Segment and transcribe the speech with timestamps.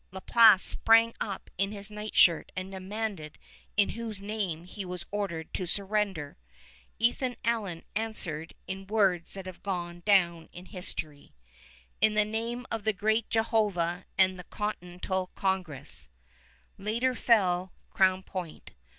[0.11, 3.37] La Place sprang up in his nightshirt and demanded
[3.77, 6.37] in whose name he was ordered to surrender.
[6.97, 11.35] Ethan Allen answered in words that have gone down to history,
[12.01, 16.09] "In the name of the Great Jehovah and the Continental Congress."
[16.79, 18.71] Later fell Crown Point.